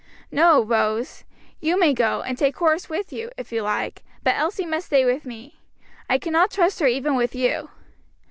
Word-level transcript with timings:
"No, 0.31 0.63
Rose; 0.63 1.25
you 1.59 1.79
may 1.79 1.93
go, 1.93 2.23
and 2.23 2.35
take 2.35 2.55
Horace 2.57 2.89
with 2.89 3.13
you, 3.13 3.29
if 3.37 3.51
you 3.51 3.61
like; 3.61 4.01
but 4.23 4.33
Elsie 4.33 4.65
must 4.65 4.87
stay 4.87 5.05
with 5.05 5.25
me. 5.25 5.59
I 6.09 6.17
cannot 6.17 6.49
trust 6.49 6.79
her 6.79 6.87
even 6.87 7.13
with 7.15 7.35
you!" 7.35 7.69